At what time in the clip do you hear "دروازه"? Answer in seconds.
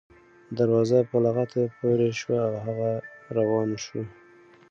0.57-0.99